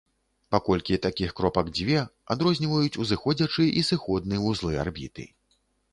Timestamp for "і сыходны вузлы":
3.69-4.73